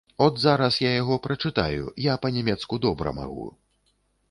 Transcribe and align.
От 0.25 0.37
зараз 0.45 0.77
я 0.87 0.93
яго 1.01 1.17
прачытаю, 1.27 1.93
я 2.07 2.17
па-нямецку 2.25 2.83
добра 2.89 3.17
магу. 3.21 3.49